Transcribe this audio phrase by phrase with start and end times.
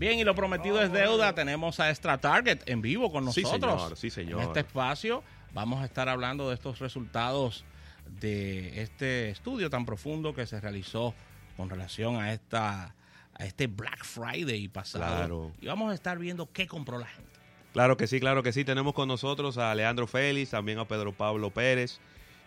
[0.00, 1.34] Bien, y lo prometido es deuda.
[1.34, 3.82] Tenemos a Extra Target en vivo con Sí, nosotros.
[3.82, 4.40] señor, sí, señor.
[4.40, 7.66] En este espacio vamos a estar hablando de estos resultados
[8.06, 11.14] de este estudio tan profundo que se realizó
[11.58, 12.94] con relación a esta
[13.34, 15.04] a este Black Friday pasado.
[15.04, 15.52] Claro.
[15.60, 17.38] Y vamos a estar viendo qué compró la gente.
[17.74, 18.64] Claro que sí, claro que sí.
[18.64, 22.00] Tenemos con nosotros a Leandro Félix, también a Pedro Pablo Pérez,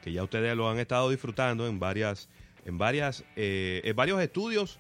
[0.04, 2.30] que ya ustedes lo han estado disfrutando en varias,
[2.66, 4.80] en varias, eh, en varios estudios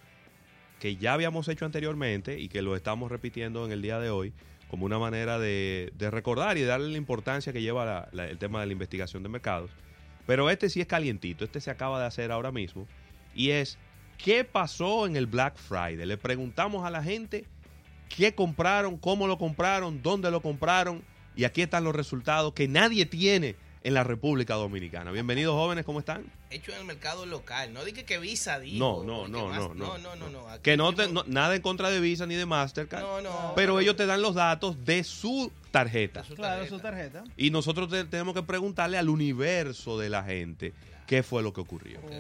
[0.84, 4.34] que ya habíamos hecho anteriormente y que lo estamos repitiendo en el día de hoy
[4.68, 8.74] como una manera de, recordar y darle la importancia que lleva el tema de la
[8.74, 9.72] investigación de mercados.
[10.28, 12.86] Pero este sí es calientito, este se acaba de hacer ahora mismo
[13.34, 13.78] y es
[14.18, 16.06] ¿qué pasó en el Black Friday?
[16.06, 17.46] Le preguntamos a la gente
[18.14, 21.02] qué compraron, cómo lo compraron, dónde lo compraron
[21.34, 25.12] y aquí están los resultados que nadie tiene en la República Dominicana.
[25.12, 26.24] Bienvenidos jóvenes, ¿cómo están?
[26.50, 27.74] hecho en el mercado local.
[27.74, 28.78] No dije que Visa dijo.
[28.78, 29.98] No, no, no, más- no, no.
[29.98, 30.48] no, no, no.
[30.50, 33.54] Aquí Que no, te- no- nada en contra de Visa ni de Mastercard, No, no.
[33.56, 36.22] pero ellos te dan los datos de su tarjeta.
[36.22, 36.76] de su Claro, tarjeta.
[36.78, 37.24] su tarjeta.
[37.36, 40.74] Y nosotros te- tenemos que preguntarle al universo de la gente
[41.08, 42.00] qué fue lo que ocurrió.
[42.00, 42.12] Por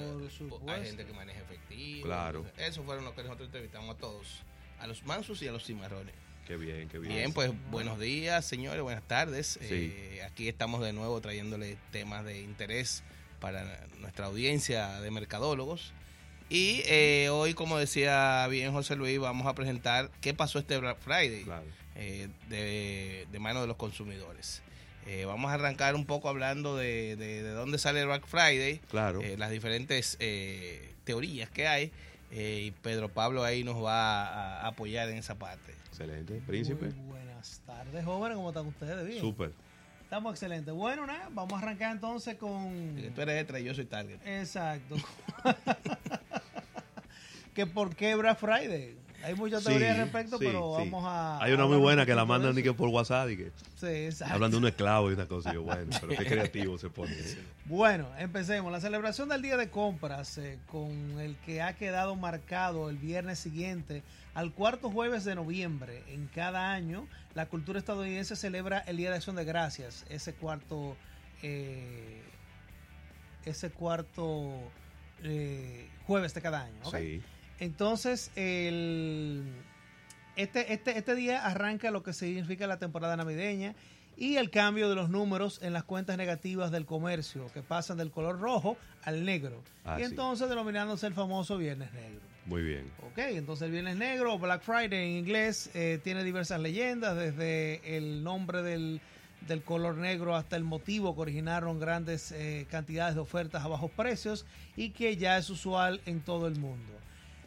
[0.69, 2.05] Hay gente que maneja efectivo.
[2.07, 2.45] Claro.
[2.57, 4.41] Eso fueron los que nosotros entrevistamos a todos.
[4.79, 6.13] A los mansos y a los cimarrones.
[6.47, 7.13] Qué bien, qué bien.
[7.13, 9.57] Bien, pues buenos días, señores, buenas tardes.
[9.61, 9.67] Sí.
[9.95, 13.03] Eh, aquí estamos de nuevo trayéndole temas de interés
[13.39, 15.93] para nuestra audiencia de mercadólogos.
[16.49, 20.99] Y eh, hoy, como decía bien José Luis, vamos a presentar qué pasó este Black
[20.99, 21.65] Friday Claro.
[21.95, 24.61] eh, de, de mano de los consumidores.
[25.07, 28.79] Eh, vamos a arrancar un poco hablando de, de- de dónde sale el Black Friday,
[28.89, 29.21] Claro.
[29.37, 30.17] las diferentes
[31.05, 31.91] teorías que hay.
[32.35, 35.71] Eh, y Pedro Pablo ahí nos va a- a apoyar en esa parte.
[35.87, 36.87] Excelente, príncipe.
[36.87, 38.35] Muy buenas tardes, jóvenes.
[38.35, 39.07] ¿Cómo están ustedes?
[39.07, 39.21] Bien.
[39.21, 39.51] Súper.
[40.03, 40.73] Estamos excelentes.
[40.73, 42.95] Bueno, nada, vamos a arrancar entonces con.
[43.15, 44.19] Tú eres extra y yo soy target.
[44.25, 44.95] Exacto.
[47.53, 48.97] que por qué Black Friday.
[49.23, 50.89] Hay muchas Sí, teorías al respecto, sí, pero sí.
[50.89, 51.41] vamos a.
[51.43, 54.33] Hay una muy buena que la mandan ni que por WhatsApp y que Sí, exacto.
[54.33, 55.51] hablan de un esclavo y una cosa.
[55.51, 57.15] y yo, bueno, pero qué creativo se pone.
[57.65, 58.71] Bueno, empecemos.
[58.71, 60.91] La celebración del Día de Compras, eh, con
[61.21, 66.71] el que ha quedado marcado el viernes siguiente al cuarto jueves de noviembre en cada
[66.73, 70.97] año, la cultura estadounidense celebra el Día de Acción de Gracias, ese cuarto,
[71.41, 72.21] eh,
[73.45, 74.51] ese cuarto
[75.23, 76.79] eh, jueves de cada año.
[76.83, 76.97] ¿ok?
[76.97, 77.21] Sí.
[77.63, 79.41] Entonces, el,
[80.35, 83.73] este, este, este día arranca lo que significa la temporada navideña
[84.17, 88.11] y el cambio de los números en las cuentas negativas del comercio, que pasan del
[88.11, 89.63] color rojo al negro.
[89.85, 90.09] Ah, y sí.
[90.09, 92.19] entonces denominándose el famoso Viernes Negro.
[92.47, 92.91] Muy bien.
[93.09, 98.25] Ok, entonces el Viernes Negro Black Friday en inglés eh, tiene diversas leyendas, desde el
[98.25, 98.99] nombre del,
[99.47, 103.89] del color negro hasta el motivo que originaron grandes eh, cantidades de ofertas a bajos
[103.91, 104.45] precios
[104.75, 106.91] y que ya es usual en todo el mundo.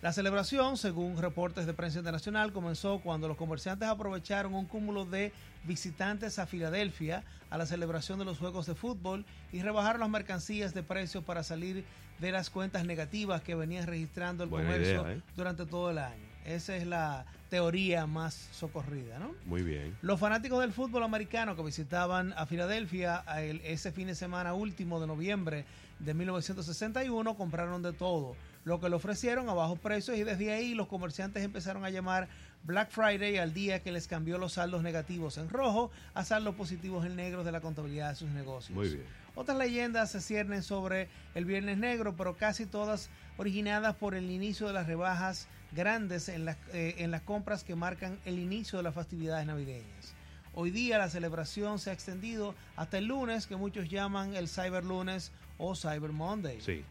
[0.06, 5.33] La celebración, según reportes de prensa internacional, comenzó cuando los comerciantes aprovecharon un cúmulo de
[5.65, 10.75] visitantes a Filadelfia a la celebración de los juegos de fútbol y rebajaron las mercancías
[10.75, 11.84] de precios para salir
[12.21, 15.22] de las cuentas negativas que venían registrando el Buena comercio idea, ¿eh?
[15.34, 16.25] durante todo el año.
[16.45, 19.34] Esa es la teoría más socorrida, ¿no?
[19.45, 19.97] Muy bien.
[20.03, 23.25] Los fanáticos del fútbol americano que visitaban a Filadelfia
[23.65, 25.65] ese fin de semana último de noviembre
[25.99, 30.75] de 1961 compraron de todo, lo que le ofrecieron a bajos precios y desde ahí
[30.75, 32.27] los comerciantes empezaron a llamar
[32.65, 37.06] Black Friday al día que les cambió los saldos negativos en rojo a saldos positivos
[37.06, 38.77] en negro de la contabilidad de sus negocios.
[38.77, 39.04] Muy bien.
[39.37, 44.66] Otras leyendas se ciernen sobre el Viernes Negro, pero casi todas originadas por el inicio
[44.66, 48.83] de las rebajas grandes en las, eh, en las compras que marcan el inicio de
[48.83, 50.15] las festividades navideñas.
[50.54, 54.84] Hoy día la celebración se ha extendido hasta el lunes, que muchos llaman el Cyber
[54.84, 56.60] Lunes o Cyber Monday.
[56.60, 56.83] Sí.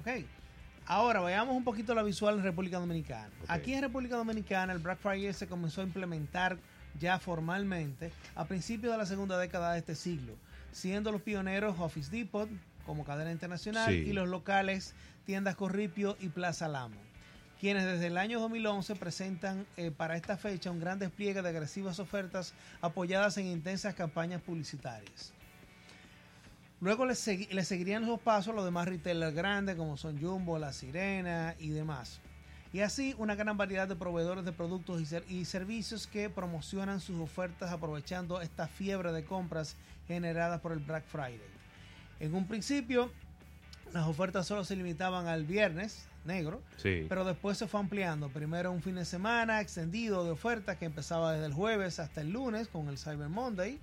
[0.00, 0.24] Ok.
[0.86, 3.30] Ahora vayamos un poquito a la visual en República Dominicana.
[3.48, 6.58] Aquí en República Dominicana el Black Friday se comenzó a implementar
[7.00, 10.34] ya formalmente a principios de la segunda década de este siglo,
[10.72, 12.48] siendo los pioneros Office Depot
[12.84, 13.94] como cadena internacional Sí.
[14.00, 14.94] y los locales
[15.24, 16.96] tiendas Corripio y Plaza Lamo,
[17.58, 21.98] quienes desde el año 2011 presentan eh, para esta fecha un gran despliegue de agresivas
[21.98, 22.52] ofertas
[22.82, 25.32] apoyadas en intensas campañas publicitarias.
[26.80, 30.72] Luego le, segui- le seguirían los pasos los demás retailers grandes como son Jumbo, La
[30.72, 32.20] Sirena y demás.
[32.72, 37.00] Y así una gran variedad de proveedores de productos y, ser- y servicios que promocionan
[37.00, 39.76] sus ofertas aprovechando esta fiebre de compras
[40.08, 41.40] generada por el Black Friday.
[42.20, 43.10] En un principio,
[43.92, 47.06] las ofertas solo se limitaban al viernes negro, Sí.
[47.08, 48.28] pero después se fue ampliando.
[48.28, 52.30] Primero un fin de semana extendido de ofertas que empezaba desde el jueves hasta el
[52.32, 53.78] lunes con el Cyber Monday.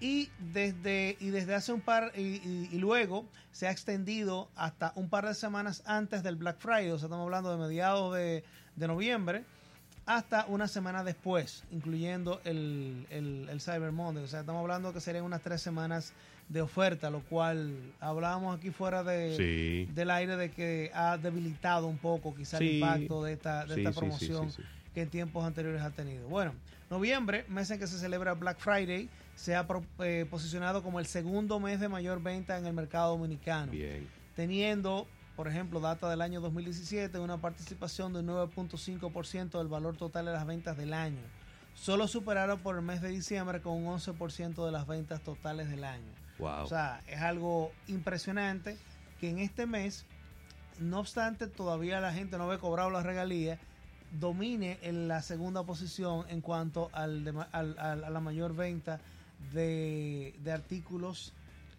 [0.00, 4.92] Y desde, y desde hace un par, y, y- y luego se ha extendido hasta
[4.94, 8.44] un par de semanas antes del Black Friday, o sea, estamos hablando de mediados de,
[8.76, 9.44] de noviembre,
[10.04, 14.22] hasta una semana después, incluyendo el, el, el Cyber Monday.
[14.22, 16.12] O sea, estamos hablando que serían unas tres semanas
[16.48, 19.92] de oferta, lo cual hablábamos aquí fuera de, Sí.
[19.94, 23.80] del aire de que ha debilitado un poco quizá el impacto de esta, de Sí,
[23.80, 24.52] esta promoción
[24.94, 26.28] que en tiempos anteriores ha tenido.
[26.28, 26.52] Bueno,
[26.88, 29.64] noviembre, mes en que se celebra Black Friday, se ha
[30.00, 34.08] eh, posicionado como el segundo mes de mayor venta en el mercado dominicano, Bien.
[34.34, 35.06] teniendo,
[35.36, 40.46] por ejemplo, data del año 2017, una participación del 9.5% del valor total de las
[40.46, 41.20] ventas del año,
[41.74, 45.84] solo superado por el mes de diciembre con un 11% de las ventas totales del
[45.84, 46.10] año.
[46.38, 46.64] Wow.
[46.64, 48.76] O sea, es algo impresionante
[49.20, 50.04] que en este mes,
[50.78, 53.58] no obstante, todavía la gente no había cobrado la regalía,
[54.18, 58.54] domine en la segunda posición en cuanto al, de ma- al- al- a la mayor
[58.54, 59.00] venta
[59.52, 61.32] de, de artículos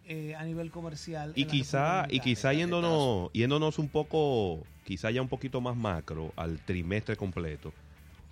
[0.05, 1.33] eh, a nivel comercial.
[1.35, 6.59] y quizá, y quizá yéndonos, yéndonos un poco, quizá ya un poquito más macro al
[6.61, 7.73] trimestre completo.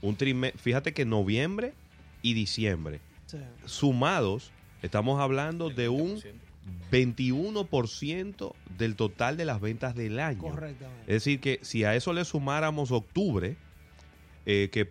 [0.01, 1.73] Un trime- fíjate que noviembre
[2.21, 4.51] y diciembre Sí, sumados
[4.83, 6.21] estamos hablando de un
[6.91, 10.39] 21% del total de las ventas del año.
[10.39, 11.01] correctamente.
[11.01, 13.55] Es decir, que si a eso le sumáramos octubre,
[14.45, 14.89] eh, que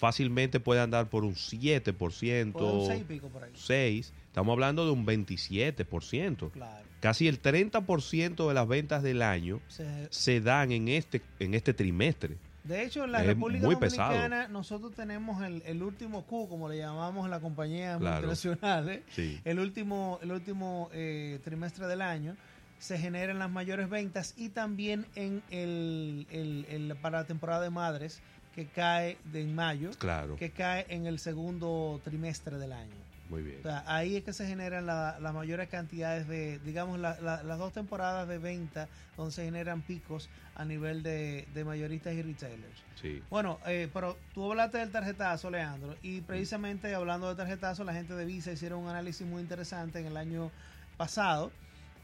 [0.00, 3.52] fácilmente puede andar por un 7%, Por un seis y pico por ahí.
[3.54, 6.50] 6, estamos hablando de un 27%.
[6.50, 6.86] Claro.
[7.00, 11.74] Casi el 30% de las ventas del año Se- se dan en este, en este
[11.74, 12.36] trimestre.
[12.64, 14.12] De hecho, en la Es República muy pesado.
[14.12, 18.26] Dominicana nosotros tenemos el, el último Q, como le llamamos en la compañía Claro.
[18.26, 19.40] multinacionales, Sí.
[19.44, 22.36] el último, el último eh, trimestre del año
[22.78, 27.70] se generan las mayores ventas y también en el, el- el- para la temporada de
[27.70, 28.20] madres
[28.54, 30.36] que cae de en mayo, Claro.
[30.36, 32.94] que cae en el segundo trimestre del año.
[33.28, 33.60] Muy bien.
[33.60, 37.44] O sea, ahí es que se generan la- las mayores cantidades de, digamos, la- la-
[37.44, 42.22] las dos temporadas de venta donde se generan picos a nivel de, de mayoristas y
[42.22, 42.82] retailers.
[43.00, 43.22] Sí.
[43.30, 48.14] Bueno, eh, pero tú hablaste del tarjetazo, Leandro, y precisamente hablando del tarjetazo, la gente
[48.14, 50.50] de Visa hicieron un análisis muy interesante en el año
[50.96, 51.52] pasado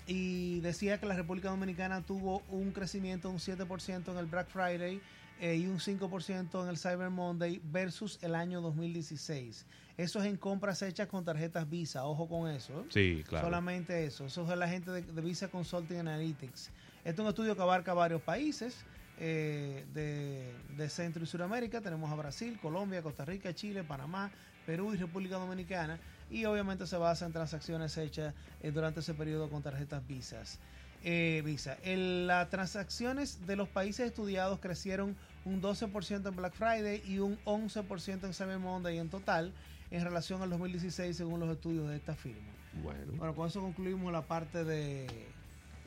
[0.06, 4.46] y decía que la República Dominicana tuvo un crecimiento de un 7% en el Black
[4.48, 5.00] Friday
[5.41, 9.67] eh, y un 5% en el Cyber Monday versus el año 2016.
[9.97, 12.81] Eso es en compras hechas con tarjetas Visa, ojo con eso.
[12.81, 12.87] ¿eh?
[12.91, 13.47] Sí, claro.
[13.47, 14.27] Solamente eso.
[14.27, 16.71] Eso es la gente de, de Visa Consulting Analytics.
[17.05, 18.85] Este es un estudio que abarca varios países
[19.19, 21.81] eh, de, de Centro y Sudamérica.
[21.81, 24.31] Tenemos a Brasil, Colombia, Costa Rica, Chile, Panamá,
[24.67, 25.99] Perú y República Dominicana.
[26.31, 30.59] Y obviamente se basa en transacciones hechas eh, durante ese periodo con tarjetas Visas.
[31.08, 31.79] Eh, Visa.
[31.85, 37.38] El- las transacciones de los países estudiados crecieron un 12% en Black Friday y un
[37.44, 39.53] 11% en Cyber Monday en total
[39.93, 42.53] en relación al 2016 según los estudios de esta firma.
[42.82, 43.12] Bueno.
[43.14, 45.06] Bueno, con eso concluimos la parte de,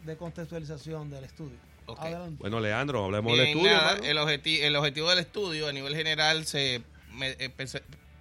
[0.06, 1.58] de contextualización del estudio.
[1.88, 2.00] Ok.
[2.00, 2.38] Adelante.
[2.40, 3.72] Bueno, Leandro, hablemos del estudio.
[3.72, 6.82] nada, el, objeti- el objetivo del estudio a nivel general se
[7.14, 7.50] me- eh,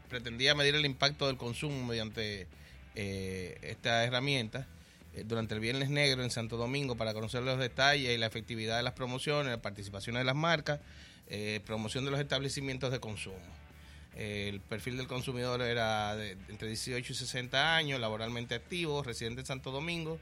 [0.09, 2.49] pretendía medir el impacto del consumo mediante
[2.97, 4.67] eh, esta herramienta
[5.27, 8.83] durante el Viernes Negro en Santo Domingo para conocer los detalles y la efectividad de
[8.83, 10.81] las promociones, la participación de las marcas,
[11.29, 13.37] eh, promoción de los establecimientos de consumo.
[14.15, 19.41] Eh, el perfil del consumidor era de entre 18 y 60 años, laboralmente activo, residente
[19.41, 20.19] en Santo Domingo,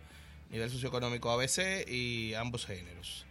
[0.50, 3.25] nivel socioeconómico ABC y ambos géneros.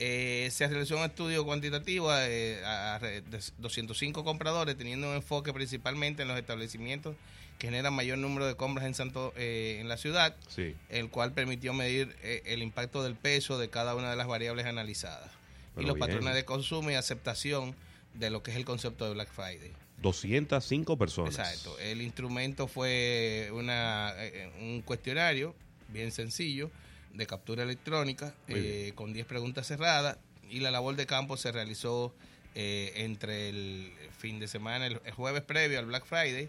[0.00, 5.16] Eh, se realizó un estudio cuantitativo eh, a, a re- de 205 compradores, teniendo un
[5.16, 7.16] enfoque principalmente en los establecimientos
[7.58, 10.76] que generan mayor número de compras en Santo eh, en la ciudad, Sí.
[10.88, 14.66] el cual permitió medir eh, el impacto del peso de cada una de las variables
[14.66, 15.30] analizadas
[15.76, 15.98] y los bien.
[16.06, 17.74] patrones de consumo y aceptación
[18.14, 19.72] de lo que es el concepto de Black Friday.
[20.02, 21.36] 205 personas.
[21.36, 21.76] Exacto.
[21.80, 25.56] El instrumento fue una, eh, un cuestionario
[25.88, 26.70] bien sencillo
[27.12, 32.14] de captura electrónica eh, con 10 preguntas cerradas y la labor de campo se realizó
[32.54, 36.48] eh, entre el fin de semana, el, el jueves previo al Black Friday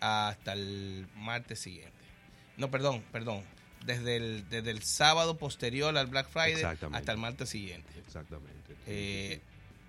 [0.00, 1.92] hasta el martes siguiente.
[2.56, 3.42] No, perdón, perdón.
[3.84, 7.88] Desde el, desde el sábado posterior al Black Friday hasta el martes siguiente.
[7.98, 8.76] Exactamente.
[8.86, 9.40] Eh.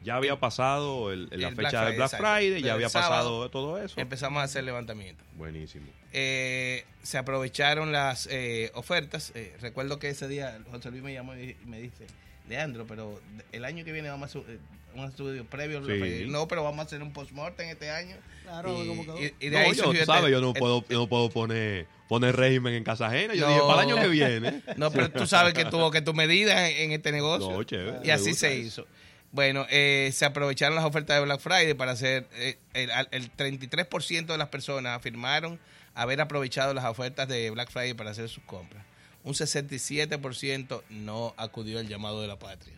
[0.03, 2.25] Ya había pasado el- la el fecha Black del Friday, Black exacto.
[2.25, 3.99] Friday, ya había sábado pasado todo eso.
[3.99, 5.23] Empezamos a hacer levantamiento.
[5.35, 5.85] Buenísimo.
[6.11, 9.31] Eh, se aprovecharon las eh, ofertas.
[9.35, 12.05] Eh, recuerdo que ese día José Luis me llamó y me dice,
[12.49, 14.57] Leandro, pero el año que viene vamos a hacer eh,
[14.95, 15.79] un estudio previo.
[15.79, 15.85] Sí.
[15.85, 16.27] Black Friday".
[16.29, 18.15] No, pero vamos a hacer un postmortem este año.
[18.43, 19.19] Claro, y, como quedó.
[19.21, 21.07] y- y de no, ahí yo, tú este- sabes, yo no este- puedo, yo no
[21.07, 23.35] puedo poner, poner régimen en casa ajena.
[23.35, 23.53] Yo No.
[23.53, 24.61] dije, para el año que viene.
[24.77, 27.51] No, pero tú sabes que tuvo que tu medida en, en este negocio.
[27.51, 28.81] No, chévere, y así se eso.
[28.81, 28.87] hizo.
[29.31, 32.27] Bueno, eh, se aprovecharon las ofertas de Black Friday para hacer.
[32.33, 35.59] eh, el, el 33% de las personas afirmaron
[35.93, 38.83] haber aprovechado las ofertas de Black Friday para hacer sus compras.
[39.23, 42.73] Un 67% no acudió al llamado de la patria.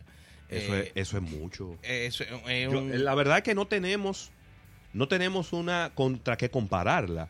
[0.48, 1.76] Eso, Eh, es, eso es mucho.
[1.82, 4.30] eso es Yo- un- la verdad es que no tenemos
[4.92, 7.28] no tenemos una contra qué compararla.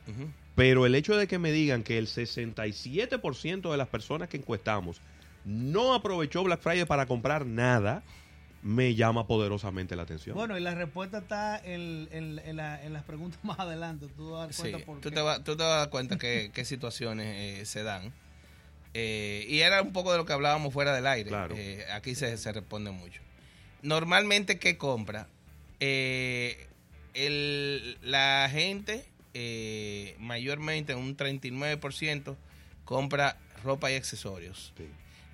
[0.54, 5.00] Pero el hecho de que me digan que el 67% de las personas que encuestamos
[5.46, 8.02] no aprovechó Black Friday para comprar nada,
[8.64, 10.34] me llama poderosamente la atención.
[10.34, 14.06] Bueno, y la respuesta está en, en- en la- en las preguntas más adelante.
[14.16, 15.14] Tú Sí, por tú qué.
[15.16, 18.12] te, vas, tú te vas a dar cuenta que- qué situaciones eh, se dan.
[18.94, 21.28] Eh, y era un poco de lo que hablábamos fuera del aire.
[21.28, 21.54] Claro.
[21.58, 23.20] Eh, aquí se, se responde mucho.
[23.82, 25.28] Normalmente, ¿qué compra?
[25.80, 26.66] Eh,
[27.12, 29.04] el- la gente,
[29.34, 32.36] eh, mayormente un 39%,
[32.86, 34.72] compra ropa y accesorios.
[34.76, 34.84] Sí.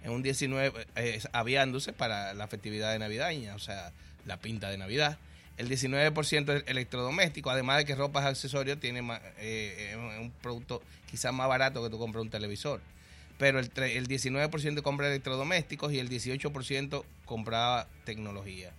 [0.02, 3.92] En un 19%, eh, aviándose para la festividad de navideña, o sea,
[4.26, 5.18] la pinta de Navidad.
[5.56, 10.30] El 19% es electrodoméstico, además de que ropas y accesorios tiene ma- eh, eh, un
[10.42, 12.80] producto quizás más barato que tú compras un televisor.
[13.38, 18.72] Pero el, el 19% compra electrodomésticos y el 18% compraba tecnología.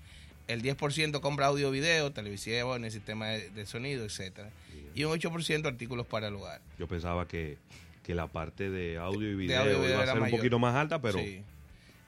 [0.48, 4.50] El 10% compra audio video, televisión, el sistema de, de sonido, etcétera
[4.96, 6.62] Y un 8% artículos para el hogar.
[6.80, 7.58] Yo pensaba que,
[8.04, 10.22] que la parte de audio y De video, audio y video iba a ser un
[10.22, 10.38] mayor.
[10.40, 11.44] poquito más alta, pero Sí.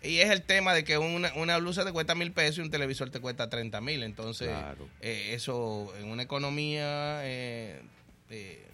[0.06, 2.70] Y es el tema de que una, una blusa te cuesta mil pesos y un
[2.70, 4.04] televisor te cuesta 30 mil.
[4.04, 4.90] Entonces, Claro.
[5.00, 7.82] eh, eso en una economía eh,
[8.30, 8.66] eh,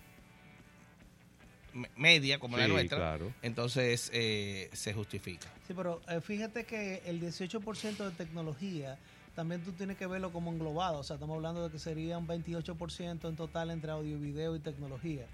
[1.74, 3.32] me- media como la nuestra, claro.
[3.44, 5.48] entonces eh, se justifica.
[5.68, 8.98] Sí, pero eh, fíjate que el 18% de tecnología
[9.36, 11.00] también tú tienes que verlo como englobado.
[11.00, 14.60] O sea, estamos hablando de que sería un 28% en total entre audio, video y
[14.60, 15.26] tecnología.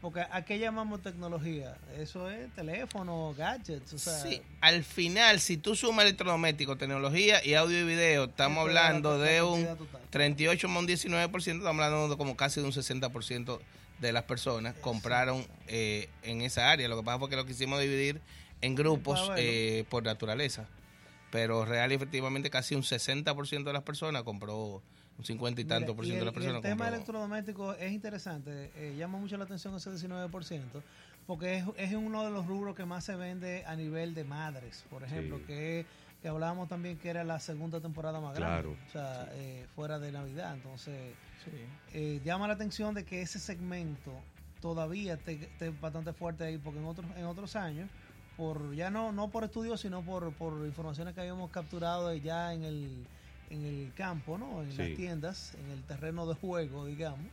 [0.00, 1.76] Porque ¿a qué llamamos tecnología?
[1.96, 4.14] Eso es teléfono, gadgets, o sea...
[4.14, 9.24] Sí, al final, si tú sumas electrodoméstico, tecnología y audio y video, estamos hablando la
[9.24, 10.00] de un total.
[10.10, 13.58] 38 más un 19%, estamos hablando de como casi de un 60%
[14.00, 16.88] de las personas compraron eh, en esa área.
[16.88, 18.20] Lo que pasa fue que lo quisimos dividir
[18.60, 20.66] en grupos eh, por naturaleza.
[21.30, 24.82] Pero real y efectivamente casi un 60% de las personas compró,
[25.18, 26.76] un 50 y Mira, tanto por y ciento de el- las y el personas tema
[26.84, 26.94] compró.
[26.96, 30.82] electrodoméstico es interesante, eh, llama mucho la atención ese 19%,
[31.26, 34.84] porque es, es uno de los rubros que más se vende a nivel de madres,
[34.88, 35.44] por ejemplo, Sí.
[35.48, 35.86] que,
[36.22, 39.98] que hablábamos también que era la segunda temporada más grande, Claro, o sea, eh, fuera
[39.98, 41.50] de Navidad, entonces Sí.
[41.92, 44.22] eh, llama la atención de que ese segmento
[44.60, 47.88] todavía esté esté bastante fuerte ahí, porque en otros, en otros años,
[48.38, 52.62] por ya no, no por estudios, sino por, por informaciones que habíamos capturado ya en
[52.62, 53.04] el,
[53.50, 54.62] en el campo, ¿no?
[54.62, 54.78] en Sí.
[54.78, 57.26] las tiendas, en el terreno de juego, digamos,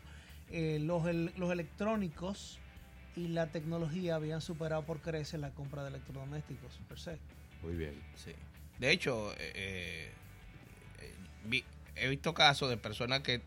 [0.52, 2.58] eh, los, el- los electrónicos
[3.16, 7.20] y la tecnología habían superado por creces la compra de electrodomésticos, per se.
[7.62, 7.94] Muy bien.
[8.16, 8.34] Sí.
[8.80, 10.12] De hecho, eh, eh,
[11.02, 11.16] eh,
[11.48, 11.64] vi-
[11.96, 13.42] he visto casos de personas que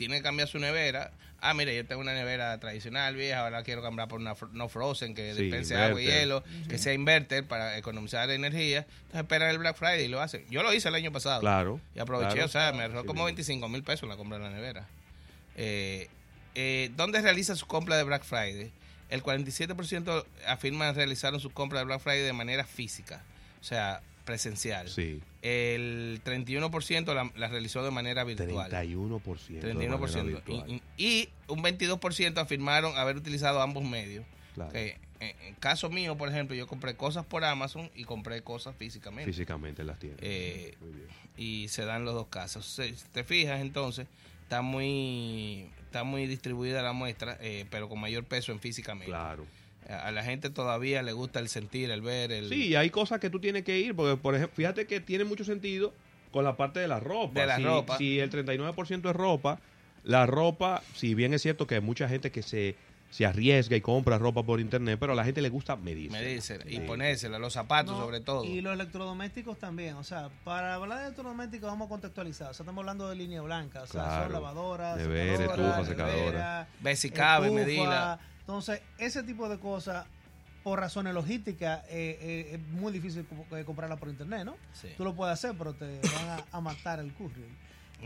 [0.00, 1.10] tienen que cambiar su nevera.
[1.42, 5.14] Ah, mire, yo tengo una nevera tradicional vieja, ahora quiero cambiar por una no frozen
[5.14, 8.86] que Sí, dispense agua y hielo, que sea inverter para economizar energía.
[8.88, 10.44] Entonces esperan el Black Friday y lo hacen.
[10.50, 11.40] Yo lo hice el año pasado.
[11.40, 11.80] Claro.
[11.94, 12.46] Y aproveché, claro.
[12.46, 13.26] o sea, me ahorró Sí, como mismo.
[13.26, 14.86] 25 mil pesos la compra de la nevera.
[15.56, 16.08] Eh,
[16.54, 18.72] eh, ¿Dónde realiza su compra de Black Friday?
[19.10, 23.22] El 47% afirman realizaron su compra de Black Friday de manera física,
[23.60, 24.88] o sea, presencial.
[24.88, 25.20] Sí.
[25.42, 28.70] El 31% la, la realizó de manera virtual.
[28.70, 29.60] 31%.
[29.60, 30.24] de manera 31%.
[30.24, 30.64] virtual.
[30.68, 30.82] Y, y-
[31.22, 34.24] y un 22% afirmaron haber utilizado ambos medios.
[34.54, 34.72] Claro.
[34.72, 38.74] Que en, en caso mío, por ejemplo, yo compré cosas por Amazon y compré cosas
[38.76, 40.20] físicamente Físicamente en las tiendas.
[40.22, 41.06] Eh, Muy bien.
[41.36, 42.64] y se dan los dos casos.
[42.66, 44.06] Si te fijas, entonces,
[44.44, 49.06] está muy está muy distribuida la muestra, eh, pero con mayor peso en físicamente.
[49.10, 49.44] Claro.
[49.90, 52.48] A la gente todavía le gusta el sentir, el ver, el...
[52.48, 55.44] Sí, hay cosas que tú tienes que ir, porque por ejemplo, fíjate que tiene mucho
[55.44, 55.92] sentido
[56.30, 57.40] con la parte de la ropa.
[57.40, 57.98] De la si, ropa.
[57.98, 59.60] Si el 39% es ropa,
[60.04, 62.76] la ropa, si bien es cierto que hay mucha gente que se,
[63.10, 66.16] se arriesga y compra ropa por internet, pero a la gente le gusta medirse.
[66.16, 66.80] medirse y Sí.
[66.80, 68.44] ponérsela, los zapatos No, sobre todo.
[68.44, 69.94] Y los electrodomésticos también.
[69.96, 72.50] O sea, para hablar de electrodomésticos vamos a contextualizar.
[72.50, 73.82] O sea, estamos hablando de línea blanca.
[73.82, 74.22] O sea, Claro.
[74.24, 76.68] son lavadoras, secadoras, estufa, secadora.
[76.80, 77.64] Ve si cabe, estufa.
[77.64, 78.18] medila.
[78.40, 80.06] Entonces, ese tipo de cosas,
[80.62, 84.56] por razones logísticas, eh, eh, es muy difícil eh, comprarla por internet, ¿no?
[84.72, 84.88] Sí.
[84.96, 87.48] Tú lo puedes hacer, pero te van a, a matar el courier.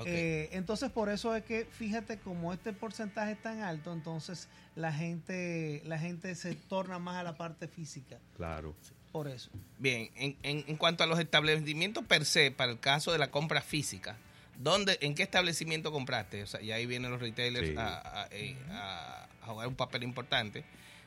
[0.06, 4.92] Eh, entonces, por eso es que, fíjate, como este porcentaje es tan alto, entonces la
[4.92, 8.18] gente, la gente se torna más a la parte física.
[8.36, 8.74] Claro.
[9.12, 9.50] Por eso.
[9.78, 13.30] Bien, en, en, en cuanto a los establecimientos per se, para el caso de la
[13.30, 14.16] compra física,
[14.58, 16.42] ¿dónde, ¿en qué establecimiento compraste?
[16.42, 17.74] O sea, y ahí vienen los retailers Sí.
[17.76, 20.64] a, a- eh, a- a jugar un papel importante.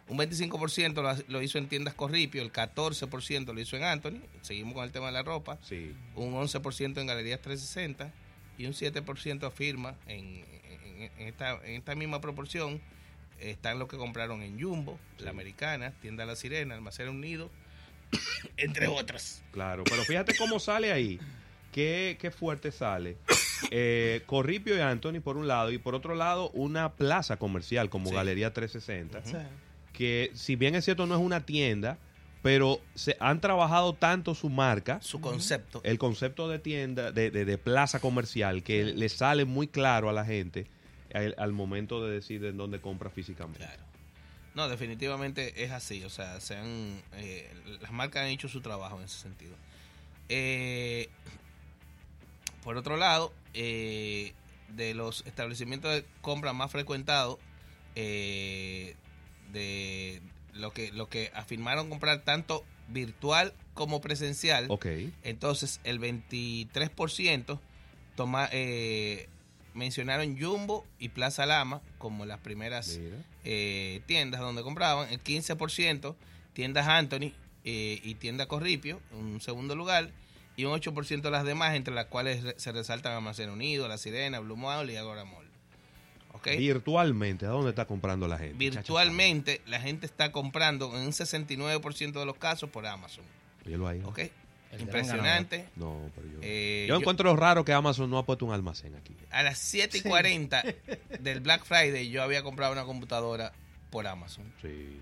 [0.10, 4.74] Un 25% lo, lo hizo en tiendas Corripio, el 14% lo hizo en Anthony, seguimos
[4.74, 5.94] con el tema de la ropa, Sí.
[6.16, 8.14] un 11% en Galerías 360
[8.58, 10.44] y un 7% afirma en,
[11.00, 12.82] en- en esta, en esta misma proporción
[13.40, 17.52] están los que compraron en Jumbo, La Americana, Tienda La Sirena, Almacén Unido,
[18.58, 19.44] entre otras.
[19.52, 21.20] Claro, pero fíjate cómo sale ahí.
[21.72, 23.18] Qué, qué fuerte sale.
[23.72, 28.10] eh, Corripio y Anthony por un lado y por otro lado una plaza comercial como
[28.10, 28.16] Sí.
[28.16, 29.36] Galería 360 Sí.
[29.94, 31.98] que si bien es cierto no es una tienda
[32.42, 35.82] pero se han trabajado tanto su marca Su concepto.
[35.84, 40.14] el concepto de tienda de, de- de plaza comercial que le sale muy claro a
[40.14, 40.68] la gente
[41.14, 43.84] al, al momento de decir en dónde compra físicamente Claro.
[44.56, 46.04] No, definitivamente es así.
[46.04, 47.48] O sea, se han, eh,
[47.80, 49.56] las marcas han hecho su trabajo en ese sentido.
[50.30, 51.10] Eh,
[52.64, 54.34] por otro lado, eh,
[54.70, 57.38] de los establecimientos de compra más frecuentados,
[57.96, 58.96] eh,
[59.54, 59.87] de
[60.68, 64.86] lo que, lo que afirmaron comprar tanto virtual como presencial, ok.
[65.24, 67.60] Entonces el 23%
[68.16, 69.30] toma, eh,
[69.74, 73.00] mencionaron Jumbo y Plaza Lama como las primeras
[73.46, 76.16] eh, tiendas donde compraban, el 15%
[76.52, 77.32] tiendas Anthony
[77.64, 80.12] eh, y tienda Corripio, un segundo lugar,
[80.58, 84.58] y un 8% las demás, entre las cuales se resaltan Almacén Unido, La Sirena, Blue
[84.58, 85.47] Mall y Agora Mall.
[86.46, 88.56] Virtualmente ¿a dónde está comprando la gente?
[88.58, 93.24] Virtualmente la gente está comprando en un 69% de los casos por Amazon.
[93.66, 94.02] Óyelo ahí.
[94.06, 94.20] ¿Ok?
[94.72, 95.66] El Impresionante.
[95.78, 98.96] no pero yo Eh, yo yo- encuentro raro que Amazon no ha puesto un almacén
[98.96, 100.62] aquí A las 7 y 40
[101.22, 103.54] del Black Friday yo había comprado una computadora
[103.90, 104.44] por Amazon.
[104.62, 105.00] sí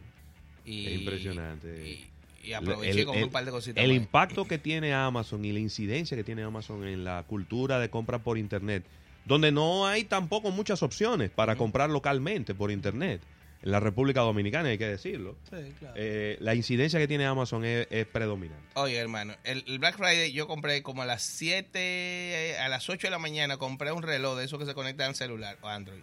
[0.65, 1.87] Y, Es impresionante.
[1.87, 2.09] Y,
[2.49, 3.83] y aproveché El- con el- un par de cositas.
[3.83, 3.97] El más.
[3.97, 8.19] impacto que tiene Amazon y la incidencia que tiene Amazon en la cultura de compra
[8.19, 8.83] por Internet,
[9.25, 13.21] donde no hay tampoco muchas opciones para comprar localmente por Internet.
[13.63, 15.35] En la República Dominicana, hay que decirlo.
[15.49, 15.95] Sí, claro.
[15.97, 18.63] Eh, la incidencia que tiene Amazon es, es predominante.
[18.75, 23.07] Oye, hermano, el, el Black Friday yo compré como a las 7, a las 8
[23.07, 26.01] de la mañana, compré un reloj de esos que se conecta al celular o Android.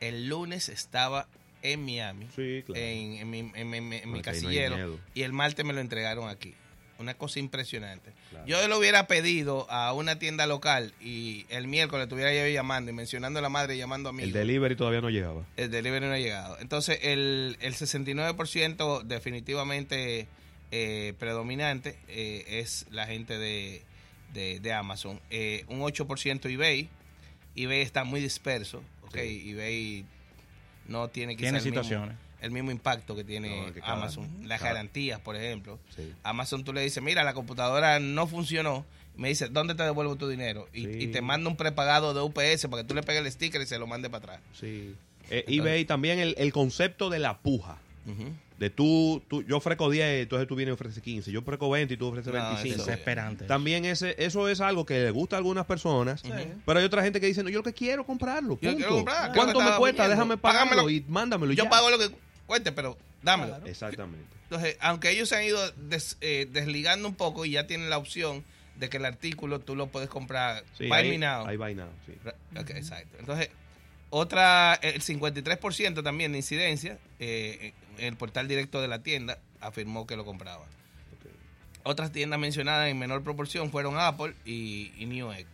[0.00, 1.26] El lunes estaba
[1.62, 2.80] en Miami, Sí, claro.
[2.80, 6.54] en, en mi, en mi- en no casillero, y el martes me lo entregaron aquí.
[7.00, 8.12] Una cosa impresionante.
[8.28, 8.46] Claro.
[8.46, 12.94] Yo lo hubiera pedido a una tienda local y el miércoles estuviera yo llamando y
[12.94, 14.22] mencionando a la madre y llamando a mí.
[14.22, 15.42] El delivery todavía no llegaba.
[15.56, 16.58] El delivery no ha llegado.
[16.60, 20.26] Entonces, el, el 69% definitivamente
[20.72, 23.82] eh, predominante eh, es la gente de,
[24.34, 25.20] de, de Amazon.
[25.30, 26.88] Eh, un 8% eBay.
[27.56, 28.82] eBay está muy disperso.
[29.04, 29.50] Ok, Sí.
[29.52, 30.04] eBay
[30.86, 32.16] no tiene quizá Tiene mismo- situaciones.
[32.40, 34.28] El mismo impacto que tiene No, es que cada- Amazon.
[34.48, 35.78] Las cada- garantías, por ejemplo.
[35.94, 36.12] Sí.
[36.22, 38.84] Amazon tú le dices, mira, la computadora no funcionó.
[39.16, 40.68] Me dice, ¿dónde te devuelvo tu dinero?
[40.72, 40.90] Y, Sí.
[41.00, 43.66] y te manda un prepagado de UPS para que tú le pegues el sticker y
[43.66, 44.40] se lo mande para atrás.
[44.58, 44.94] Sí.
[45.30, 47.78] Eh, eBay también el, el concepto de la puja.
[48.58, 51.30] De tú, tú, yo ofrezco 10, entonces tú vienes y ofreces 15.
[51.32, 52.74] Yo ofrezco 20 y tú ofreces No, 25.
[52.76, 53.44] eso- Desesperante.
[53.46, 56.30] También ese, eso es algo que le gusta a algunas personas, Sí.
[56.66, 58.58] pero hay otra gente que dice, no, yo lo que quiero comprarlo.
[58.60, 58.76] Yo punto.
[58.76, 60.02] quiero comprar, ¿Cuánto me cuesta?
[60.02, 60.08] viendo.
[60.16, 60.90] Déjame pagarlo Págamelo.
[60.90, 61.52] y mándamelo.
[61.52, 61.70] Yo ya.
[61.70, 62.10] pago lo que
[62.50, 63.52] cueste, pero dámelo.
[63.54, 63.66] Claro.
[63.66, 64.26] Exactamente.
[64.44, 67.98] Entonces, aunque ellos se han ido des- eh, desligando un poco y ya tienen la
[67.98, 68.44] opción
[68.76, 71.46] de que el artículo tú lo puedes comprar Sí, buy ahí, me now.
[71.46, 72.12] ahí buy now, sí.
[72.74, 73.16] Exacto.
[73.18, 73.50] Entonces,
[74.10, 80.16] otra, el 53% también de incidencia, eh, el portal directo de la tienda afirmó que
[80.16, 80.66] lo compraba.
[81.82, 85.46] Otras tiendas mencionadas en menor proporción fueron Apple y, y Newegg.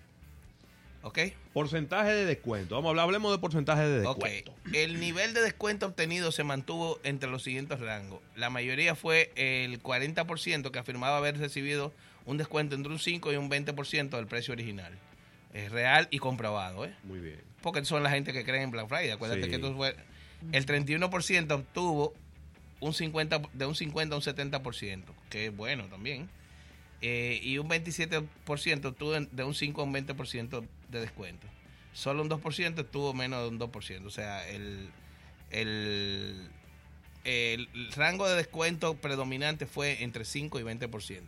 [1.07, 1.21] ¿Ok?
[1.53, 2.75] Porcentaje de descuento.
[2.75, 4.53] Vamos a hablar, hablemos de porcentaje de descuento.
[4.73, 8.19] El nivel de descuento obtenido se mantuvo entre los siguientes rangos.
[8.35, 11.93] La mayoría fue el 40% que afirmaba haber recibido
[12.25, 14.99] un descuento entre un 5 y un 20% del precio original.
[15.55, 16.93] Es real y comprobado, ¿eh?
[17.05, 17.41] Muy bien.
[17.63, 19.11] Porque son la gente que cree en Black Friday.
[19.11, 19.49] Acuérdate Sí.
[19.49, 19.95] que esto fue-
[20.51, 22.15] el 31% obtuvo
[22.81, 26.29] un 50, de un 50 a un 70%, que es bueno también.
[27.01, 31.47] Eh, y un 27% obtuvo de un 5 a un 20% de descuento.
[31.93, 34.05] Solo un 2% estuvo menos de un 2%.
[34.07, 34.89] O sea, el,
[35.51, 36.49] el,
[37.25, 41.21] el rango de descuento predominante fue entre 5 y 20%.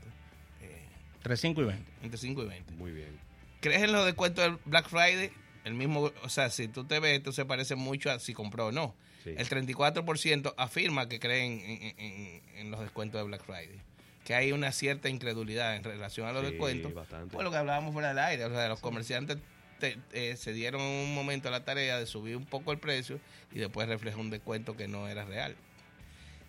[0.62, 0.82] Eh,
[1.16, 1.92] Entre 5 y 20.
[2.02, 2.72] entre 5 y 20.
[2.74, 3.18] Muy bien.
[3.60, 5.30] ¿Crees en los descuentos del Black Friday?
[5.64, 8.66] El mismo, o sea, si tú te ves, esto se parece mucho a si compró
[8.66, 8.94] o no.
[9.24, 9.30] Sí.
[9.36, 13.80] El 34% afirma que creen en, en- en- en los descuentos de Black Friday.
[14.28, 16.92] Que hay una cierta incredulidad en relación a los Sí, descuentos.
[16.92, 17.34] bastante.
[17.34, 18.44] Por lo que hablábamos fuera del aire.
[18.44, 19.38] O sea, los comerciantes
[19.80, 23.18] te- eh, se dieron un momento a la tarea de subir un poco el precio
[23.52, 25.56] y después refleja un descuento que no era real.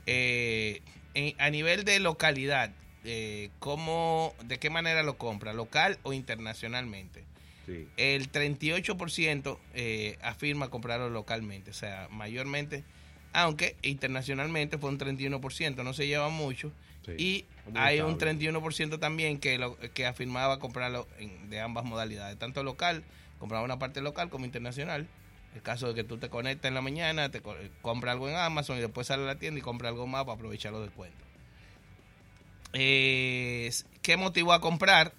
[0.08, 0.82] Eh,
[1.14, 2.72] en- a nivel de localidad,
[3.06, 5.54] eh, ¿cómo, ¿de qué manera lo compra?
[5.54, 7.24] ¿Local o internacionalmente?
[7.66, 7.88] Sí.
[7.96, 12.84] El 38% eh, afirma comprarlo localmente, o sea, mayormente,
[13.34, 16.72] aunque internacionalmente fue un 31%, no se lleva mucho.
[17.06, 17.12] Sí.
[17.18, 18.38] Y hay un estable.
[18.52, 23.04] 31% también que, lo, que afirmaba comprarlo en- de ambas modalidades, tanto local,
[23.40, 25.08] compraba una parte local como internacional.
[25.56, 28.36] El caso de que tú te conectas en la mañana, te co- compra algo en
[28.36, 31.26] Amazon y después sale a la tienda y compra algo más para aprovechar los descuentos.
[32.74, 35.14] Eh, ¿Qué motivó a comprar?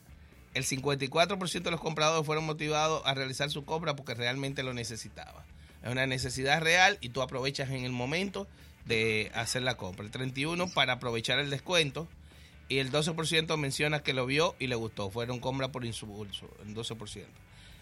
[0.53, 5.45] el 54% de los compradores fueron motivados a realizar su compra porque realmente lo necesitaba.
[5.83, 8.47] Es una necesidad real y tú aprovechas en el momento
[8.85, 10.05] de hacer la compra.
[10.05, 12.09] El 31% para aprovechar el descuento
[12.69, 15.11] y el 12% menciona que lo vio y le gustó.
[15.11, 17.25] Fueron compras por impulso, el 12%.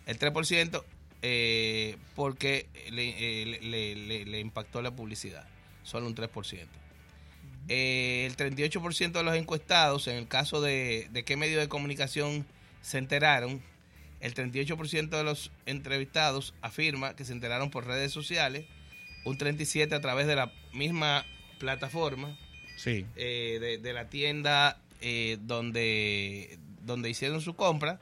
[0.07, 0.85] El 3%
[1.21, 5.47] eh, porque le, eh, le impactó la publicidad,
[5.83, 6.67] solo un 3%.
[7.69, 12.47] Eh, el 38% de los encuestados, en el caso de, de qué medio de comunicación
[12.81, 13.63] se enteraron,
[14.21, 18.67] el 38% de los entrevistados afirma que se enteraron por redes sociales,
[19.25, 21.25] un 37% a través de la misma
[21.59, 22.37] plataforma
[22.77, 23.05] Sí.
[23.17, 27.99] eh, de, de la tienda eh, donde, donde hicieron su compra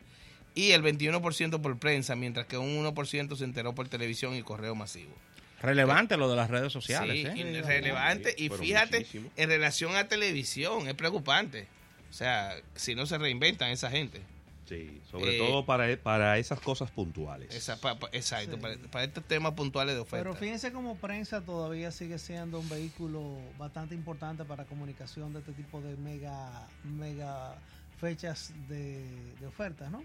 [0.55, 4.75] y el 21% por prensa, mientras que un 1% se enteró por televisión y correo
[4.75, 5.15] masivo.
[5.61, 7.63] Relevante lo de las redes sociales, Sí, ¿eh?
[7.63, 8.35] relevante.
[8.37, 9.31] Sí, Y fíjate, muchísimo.
[9.37, 11.67] en relación a televisión, es preocupante.
[12.11, 14.21] O sea, si no se reinventan esa gente.
[14.67, 17.55] Sí, sobre Eh, todo para, para esas cosas puntuales.
[17.55, 18.61] Esa, pa- pa- exacto, Sí.
[18.61, 20.25] para, para estos temas puntuales de oferta.
[20.25, 25.53] Pero fíjense como prensa todavía sigue siendo un vehículo bastante importante para comunicación de este
[25.53, 27.55] tipo de mega, mega
[27.99, 29.05] fechas de,
[29.41, 30.03] de ofertas, ¿no?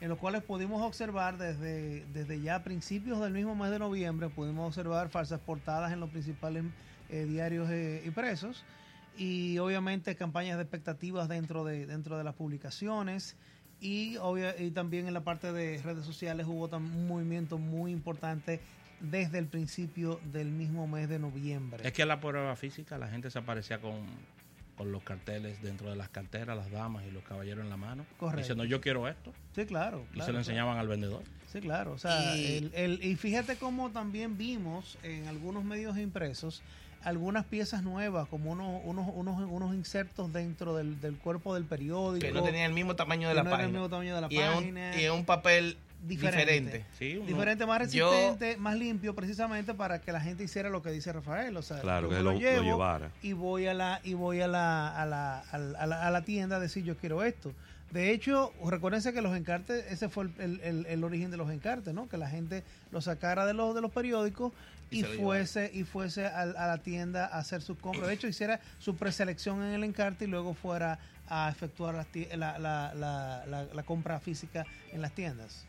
[0.00, 4.68] En los cuales pudimos observar desde, desde ya principios del mismo mes de noviembre, pudimos
[4.68, 6.64] observar falsas portadas en los principales
[7.10, 8.64] eh, diarios eh, impresos
[9.18, 13.36] y obviamente campañas de expectativas dentro de, dentro de las publicaciones
[13.80, 18.60] y, obvia- y también en la parte de redes sociales hubo un movimiento muy importante
[19.00, 21.86] desde el principio del mismo mes de noviembre.
[21.86, 24.00] Es que la prueba física la gente se aparecía con,
[24.76, 28.04] con los carteles dentro de las carteras, las damas y los caballeros en la mano.
[28.18, 28.38] Correcto.
[28.40, 29.32] Diciendo yo quiero esto.
[29.54, 30.04] Sí, claro.
[30.10, 30.38] Y se lo claro.
[30.38, 31.22] enseñaban al vendedor.
[31.50, 31.92] Sí, claro.
[31.92, 36.62] O sea, Y- el- el- y fíjate cómo también vimos en algunos medios impresos
[37.02, 42.26] algunas piezas nuevas, como unos, unos, unos, unos insertos dentro del, del cuerpo del periódico.
[42.26, 43.78] Que no tenía el mismo tamaño de la no era el página.
[43.78, 45.00] mismo tamaño de la y, en un, página.
[45.02, 46.52] y un papel Diferente.
[46.54, 46.84] diferente.
[46.98, 50.82] Sí, uno- diferente, más Yo- resistente, más limpio, precisamente para que la gente hiciera lo
[50.82, 51.56] que dice Rafael.
[51.56, 53.10] O sea, Claro, yo que lo, lo llevo llevara.
[53.22, 56.10] y voy a la y voy a la, a la, a la, a la- a
[56.10, 57.52] la tienda a decir yo quiero esto.
[57.92, 61.50] De hecho, recuérdense que los encartes, ese fue el, el- el- el origen de los
[61.50, 62.08] encartes, ¿no?
[62.08, 64.52] Que la gente lo sacara de los de los periódicos
[64.90, 68.08] Y fuese y fuese a, a la tienda a hacer sus compras.
[68.08, 70.98] De hecho, hiciera su preselección en el encarte y luego fuera
[71.28, 72.58] a efectuar la, la,
[72.94, 75.64] la, la- la compra física en las tiendas.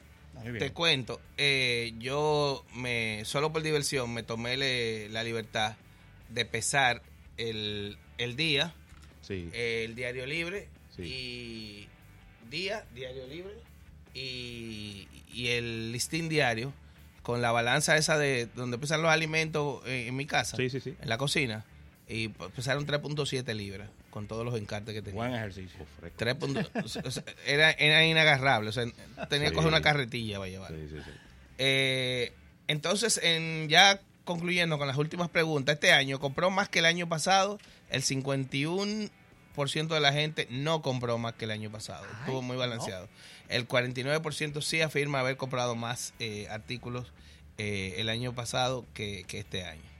[0.58, 5.76] Te cuento, eh, yo me solo por diversión me tomé le- la libertad
[6.30, 7.02] de pesar
[7.38, 8.74] el, el día,
[9.22, 9.50] Sí.
[9.54, 11.04] eh, el diario libre Sí.
[11.04, 11.88] y
[12.50, 13.54] día, diario libre
[14.16, 16.74] y, y el listín diario
[17.24, 20.80] con la balanza esa de donde pesan los alimentos eh, en mi casa, sí, sí,
[20.80, 20.96] sí.
[21.02, 21.66] en la cocina
[22.08, 25.16] y pesaron 3.7 libras con todos los encartes que tenía.
[25.22, 25.80] Buen ejercicio.
[25.82, 26.16] Oh, fresco.
[26.18, 28.86] Tres punto- o sea, era, era inagarrable, o sea,
[29.30, 30.72] tenía que coger una carretilla para llevar.
[30.72, 31.12] Sí, sí, sí.
[31.58, 32.34] Eh,
[32.68, 37.08] entonces, en, ya concluyendo con las últimas preguntas, este año compró más que el año
[37.08, 39.10] pasado, el 51%
[39.88, 43.08] de la gente no compró más que el año pasado, Ay, estuvo muy balanceado.
[43.52, 47.12] El 49% sí afirma haber comprado más eh, artículos
[47.58, 49.92] eh, el año pasado que, que este año.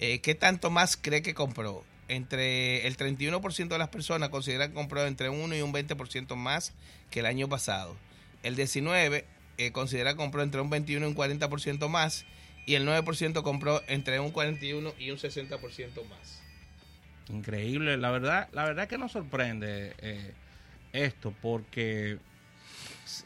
[0.00, 1.84] Eh, ¿Qué tanto más cree que compró?
[2.08, 6.36] Entre el 31% de las personas considera que compró entre un 1 y un 20%
[6.36, 6.72] más
[7.10, 7.96] que el año pasado.
[8.42, 9.24] El 19%
[9.58, 12.24] eh, considera que compró entre un 21 y un 40% más.
[12.64, 16.42] Y el 9% compró entre un 41 y un 60% más.
[17.28, 17.96] Increíble.
[17.96, 20.32] La verdad, la verdad que nos sorprende eh,
[20.92, 22.18] esto porque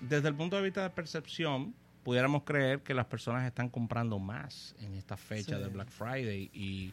[0.00, 4.74] desde el punto de vista de percepción pudiéramos creer que las personas están comprando más
[4.80, 5.62] en esta fecha Sí.
[5.62, 6.92] de Black Friday y,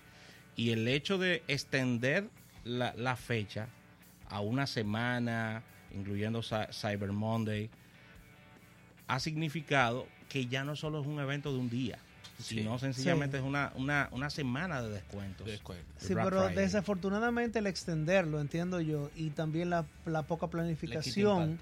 [0.56, 2.30] y el hecho de extender
[2.64, 3.68] la, la fecha
[4.30, 5.64] a una semana,
[5.96, 7.70] incluyendo Cy- Cyber Monday,
[9.08, 11.98] ha significado que ya no solo es un evento de un día,
[12.38, 13.44] sino sencillamente Sí.
[13.44, 15.46] es una, una, una semana de descuentos.
[15.48, 15.86] De descuento.
[16.00, 16.64] de Sí, Black pero Friday.
[16.66, 21.58] desafortunadamente el extenderlo, entiendo yo, y también la, la poca planificación.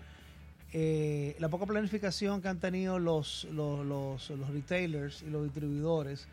[0.79, 6.27] Eh, la poca planificación que han tenido los, los, los, los retailers y los distribuidores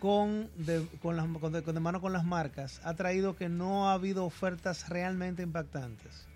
[0.00, 3.48] con de, con, las, con, de, con de mano con las marcas, ha traído que
[3.48, 6.26] no ha habido ofertas realmente impactantes.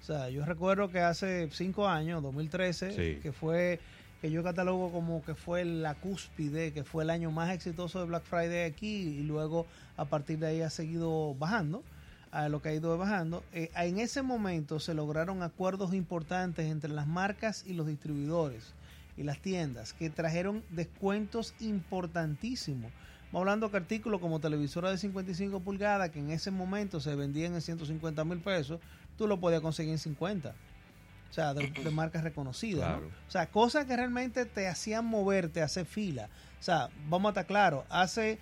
[0.00, 3.20] O sea, yo recuerdo que hace cinco años, 2013, Sí.
[3.20, 3.78] que fue
[4.22, 8.06] que yo catalogo como que fue la cúspide, que fue el año más exitoso de
[8.06, 8.86] Black Friday aquí
[9.18, 9.66] y luego
[9.98, 11.82] a partir de ahí ha seguido bajando,
[12.32, 13.42] a lo que ha ido bajando.
[13.52, 18.74] Eh, en ese momento se lograron acuerdos importantes entre las marcas y los distribuidores
[19.16, 22.90] y las tiendas que trajeron descuentos importantísimos.
[23.18, 27.54] Estamos hablando que artículos como televisora de 55 pulgadas que en ese momento se vendían
[27.54, 28.80] en 150 mil pesos,
[29.16, 30.48] tú lo podías conseguir en 50.
[30.48, 33.00] O sea, de, de marcas reconocidas.
[33.28, 36.28] O sea, cosas que realmente te hacían moverte, hacer fila.
[36.58, 38.40] O sea, vamos a estar claros, hace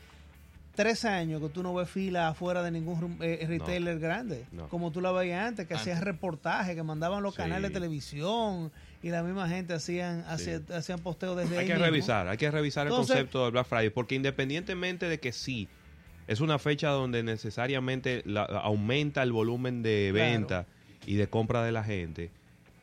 [0.79, 4.69] tres años que tú no ves fila afuera de ningún eh, retailer grande, No.
[4.69, 6.13] como tú la veías antes, que hacías Antes.
[6.15, 7.39] reportajes, que mandaban los Sí.
[7.39, 8.71] canales de televisión
[9.03, 11.85] y la misma gente hacían, hacía- hacían posteos desde Hay ahí que mismo.
[11.87, 15.67] revisar, hay que revisar el concepto del Black Friday, porque independientemente de que sí,
[16.29, 20.31] es una fecha donde necesariamente la- aumenta el volumen de Claro.
[20.31, 20.67] venta
[21.07, 22.31] y de compra de la gente,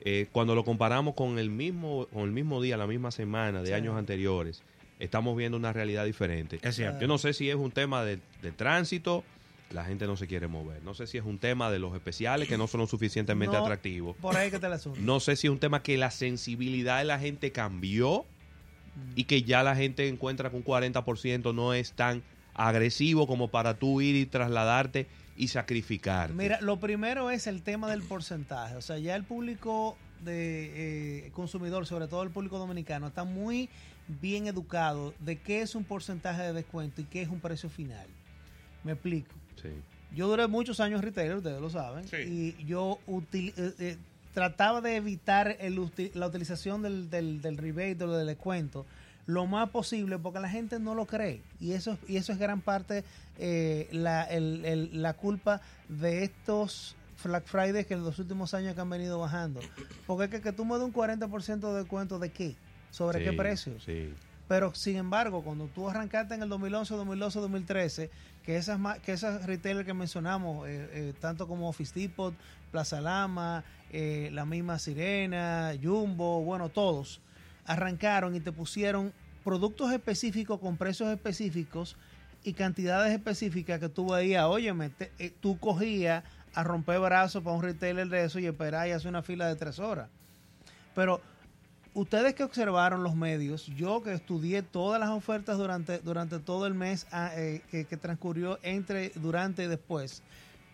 [0.01, 3.67] eh, cuando lo comparamos con el mismo con el mismo día, la misma semana de
[3.67, 3.73] Sí.
[3.73, 4.63] años anteriores,
[4.99, 6.59] estamos viendo una realidad diferente.
[6.61, 7.01] Es cierto.
[7.01, 9.23] Yo no sé si es un tema de, de tránsito,
[9.71, 10.83] la gente no se quiere mover.
[10.83, 13.63] No sé si es un tema de los especiales que no son lo suficientemente No.
[13.63, 14.15] atractivos.
[14.17, 14.99] Por ahí que te la asunto.
[15.01, 18.25] No sé si es un tema que la sensibilidad de la gente cambió
[19.15, 23.73] y que ya la gente encuentra que un 40% no es tan agresivo como para
[23.73, 26.33] tú ir y trasladarte y sacrificarte.
[26.33, 28.75] Mira, lo primero es el tema del porcentaje.
[28.77, 33.67] O sea, ya el público de eh, consumidor, sobre todo el público dominicano, está muy
[34.07, 38.07] bien educado de qué es un porcentaje de descuento y qué es un precio final.
[38.83, 39.31] Me explico.
[39.61, 39.69] Sí.
[40.15, 42.55] Yo duré muchos años retailer, ustedes lo saben, Sí.
[42.59, 43.97] y yo util- eh, eh,
[44.33, 45.79] trataba de evitar el
[46.13, 48.85] la utilización del, del, del rebate o del descuento
[49.27, 52.61] lo más posible porque la gente no lo cree y eso y eso es gran
[52.61, 53.03] parte
[53.39, 58.75] eh, la, el- el- la culpa de estos Black Friday que en los últimos años
[58.75, 59.61] que han venido bajando
[60.05, 62.55] porque es que, que tú me des un 40% de descuento de qué
[62.95, 64.13] sobre qué precio Sí.
[64.47, 68.09] pero sin embargo, cuando tú arrancaste en el 2011, 2012, 2013,
[68.43, 72.33] que esas que esas retailers que mencionamos, eh, eh, tanto como Office Depot,
[72.71, 77.21] Plaza Lama, eh, la misma Sirena, Jumbo, bueno, todos
[77.65, 79.11] arrancaron y te pusieron
[79.43, 81.97] productos específicos con precios específicos
[82.43, 87.63] y cantidades específicas que tú veías, óyeme, te- tú cogías a romper brazos para un
[87.63, 90.09] retailer de eso y esperar y hacer una fila de tres horas.
[90.93, 91.21] Pero
[91.95, 96.75] ustedes que observaron los medios, yo que estudié todas las ofertas durante, durante todo el
[96.75, 100.21] mes ah, eh, que, que transcurrió entre, durante y después,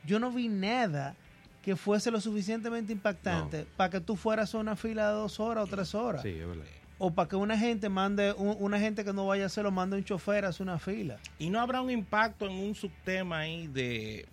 [0.05, 1.15] yo no vi nada
[1.61, 5.63] que fuese lo suficientemente impactante para que tú fueras a una fila de dos horas
[5.65, 6.23] o tres horas.
[6.23, 6.65] Sí, es verdad.
[6.97, 9.95] O para que una gente mande, un- una gente que no vaya a hacerlo, mande
[9.97, 11.17] un chofer a hacer una fila.
[11.39, 14.25] Y no habrá un impacto en un subtema ahí de,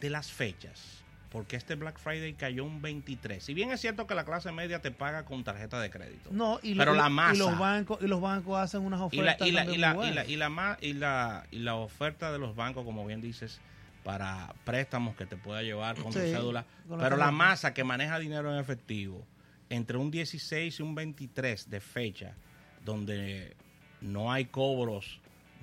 [0.00, 1.01] de las fechas.
[1.32, 3.42] Porque este Black Friday cayó un 23.
[3.42, 6.28] Si bien es cierto que la clase media te paga con tarjeta de crédito.
[6.30, 7.34] No, y, Pero y- la y masa.
[7.38, 9.94] los bancos y los bancos hacen unas y ofertas y la, y la, y la,
[10.26, 13.62] y la y la- y la oferta de los bancos, como bien dices,
[14.04, 16.66] para préstamos que te pueda llevar con tu cédula.
[16.86, 19.24] con Pero la masa que maneja dinero en efectivo,
[19.70, 22.34] entre un 16 y un 23 de fecha,
[22.84, 23.56] donde
[24.02, 25.18] no hay cobros,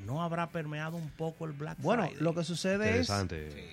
[0.06, 2.22] ¿no habrá permeado un poco el Black Bueno, Friday?
[2.24, 3.08] lo que sucede es.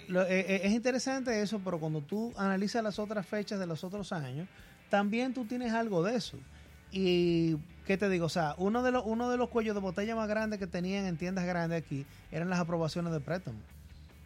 [0.09, 3.85] Lo- eh, eh, es interesante eso, pero cuando tú analizas las otras fechas de los
[3.85, 4.49] otros años,
[4.91, 6.39] también tú tienes algo de eso.
[6.93, 8.27] Y, ¿qué te digo?
[8.27, 11.05] O sea, uno de los, uno de los cuellos de botella más grandes que tenían
[11.07, 13.59] en tiendas grandes aquí eran las aprobaciones de préstamo.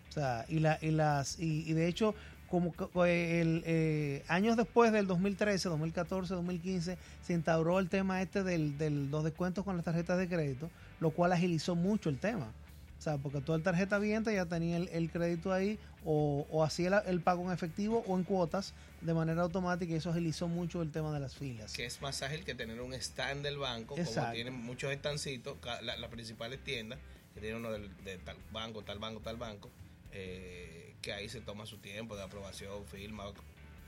[0.09, 2.15] O sea, y, la, y, las, y, y de hecho,
[2.49, 8.21] como que, eh, el, eh, años después del 2013, 2014, 2015, se instauró el tema
[8.21, 10.69] este del, de los descuentos con las tarjetas de crédito,
[11.01, 12.53] lo cual agilizó mucho el tema.
[12.99, 16.63] O sea, porque toda el tarjeta viente ya tenía el, el crédito ahí o, o
[16.63, 20.49] hacía la- el pago en efectivo o en cuotas de manera automática y eso agilizó
[20.49, 21.73] mucho el tema de las filas.
[21.73, 24.21] que es más ágil que tener un stand del banco, Exacto.
[24.21, 26.99] como tienen muchos estancitos, la- las principales tiendas,
[27.33, 29.71] que tienen uno del- de, tal banco, tal banco, tal banco,
[30.13, 33.25] eh, que ahí se toma su tiempo de aprobación, firma,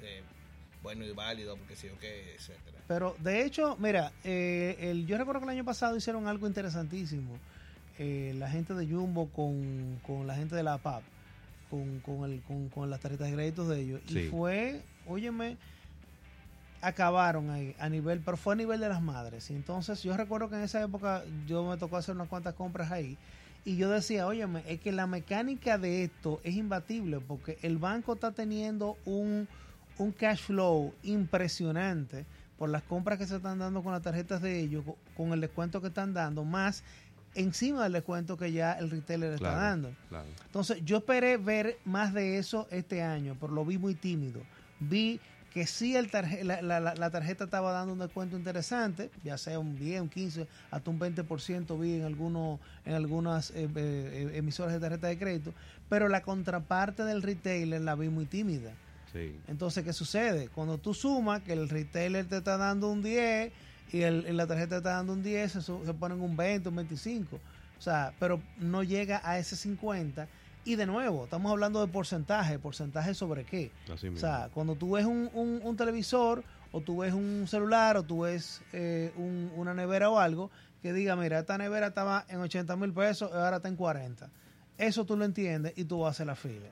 [0.03, 0.23] eh,
[0.83, 2.79] bueno y válido, porque si yo qué, etcétera.
[2.89, 7.39] Pero de hecho, mira, eh, el, yo recuerdo que el año pasado hicieron algo interesantísimo.
[7.99, 11.03] Eh, la gente de Jumbo con, con la gente de la PAP,
[11.71, 14.01] con, con, el, con, con las tarjetas de créditos de ellos.
[14.09, 14.29] Y Sí.
[14.31, 15.57] fue, óyeme,
[16.81, 19.51] acabaron ahí a nivel, pero fue a nivel de las madres.
[19.51, 22.91] Y entonces yo recuerdo que en esa época yo me tocó hacer unas cuantas compras
[22.91, 23.17] ahí.
[23.65, 28.15] Y yo decía, óyeme, es que la mecánica de esto es imbatible porque el banco
[28.15, 29.47] está teniendo un,
[29.99, 32.25] un cash flow impresionante
[32.59, 35.41] por las compras que se están dando con las tarjetas de ellos, co- con el
[35.41, 36.85] descuento que están dando, más
[37.35, 39.93] encima del descuento que ya el retailer está dando.
[40.09, 40.27] claro.
[40.47, 44.41] Entonces, yo esperé ver más de eso este año, pero lo vi muy tímido.
[44.81, 45.19] Vi
[45.53, 49.37] que sí el tarje- la, la- la- la tarjeta estaba dando un descuento interesante, ya
[49.39, 54.31] sea un 10, un 15, hasta un 20% vi en, algunos, en algunas eh, eh,
[54.35, 55.53] emisoras de tarjeta de crédito,
[55.89, 58.73] pero la contraparte del retailer la vi muy tímida.
[59.13, 59.39] Sí.
[59.49, 60.49] Entonces, ¿qué sucede?
[60.49, 63.53] Cuando tú sumas que el retailer te está dando un 10
[63.93, 66.69] y, el, y la tarjeta te está dando un 10, se, se ponen un 20,
[66.71, 67.37] un 25.
[67.37, 70.29] O sea, pero no llega a ese 50.
[70.65, 72.59] Y de nuevo, estamos hablando de porcentaje.
[72.59, 73.71] ¿Porcentaje sobre qué?
[73.93, 74.19] Así O mismo.
[74.27, 78.21] sea, cuando tú ves un, un- un televisor o tú ves un celular o tú
[78.21, 82.77] ves eh, un- una nevera o algo que diga, mira, esta nevera estaba en 80
[82.77, 84.31] mil pesos, ahora está en 40.
[84.79, 86.69] Eso tú lo entiendes y tú haces la fila.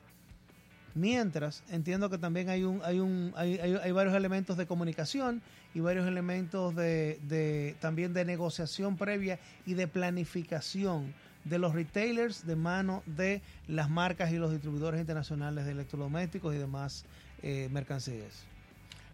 [0.93, 5.41] Mientras, entiendo que también hay un, hay un, hay, hay- varios elementos de comunicación
[5.73, 11.13] y varios elementos de, de- también de negociación previa y de planificación
[11.45, 16.57] de los retailers de mano de las marcas y los distribuidores internacionales de electrodomésticos y
[16.57, 17.05] demás
[17.41, 18.43] eh, mercancías.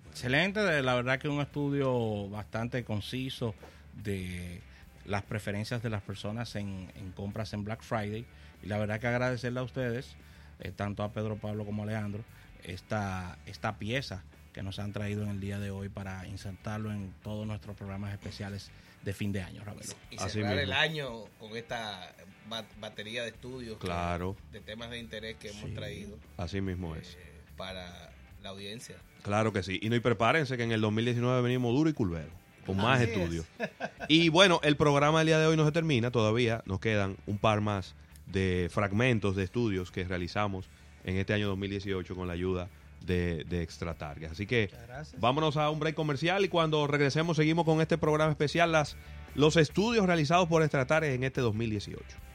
[0.09, 3.53] Excelente, la verdad que un estudio bastante conciso
[4.03, 4.61] de
[5.05, 8.25] las preferencias de las personas en, en compras en Black Friday.
[8.63, 10.15] Y la verdad que agradecerle a ustedes,
[10.59, 12.23] eh, tanto a Pedro Pablo como a Alejandro,
[12.63, 17.13] esta, esta pieza que nos han traído en el día de hoy para insertarlo en
[17.23, 18.71] todos nuestros programas especiales
[19.03, 19.93] de fin de año, Ravelo.
[20.09, 20.63] Y Así cerrar mismo.
[20.63, 22.11] el año con esta
[22.49, 23.77] ba- batería de estudios.
[23.77, 24.35] que- Claro.
[24.51, 25.75] de temas de interés que hemos Sí.
[25.75, 27.13] traído Así mismo es.
[27.15, 28.95] eh, para la audiencia.
[29.21, 29.79] Claro que sí.
[29.81, 32.31] Y no, y prepárense que en el 2019 venimos duro y curvero,
[32.65, 33.17] con más Así es.
[33.17, 33.45] estudios.
[34.09, 36.63] Y bueno, el programa del día de hoy no se termina todavía.
[36.65, 37.93] Nos quedan un par más
[38.31, 40.69] de fragmentos de estudios que realizamos
[41.03, 42.69] en este año 2018 con la ayuda
[43.05, 44.31] de, de Extra Target.
[44.31, 44.69] Así que
[45.17, 48.97] vámonos a un break comercial y cuando regresemos seguimos con este programa especial, las,
[49.35, 52.26] los estudios realizados por Extra Target en este 2018.